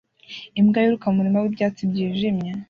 [0.59, 2.49] Imbwa yiruka mu murima wibyatsi byijimye